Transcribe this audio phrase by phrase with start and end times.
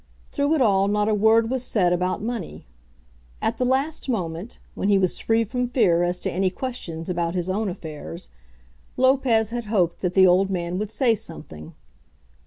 [0.31, 2.65] Through it all not a word was said about money.
[3.39, 7.35] At the last moment, when he was free from fear as to any questions about
[7.35, 8.27] his own affairs,
[8.97, 11.75] Lopez had hoped that the old man would say something.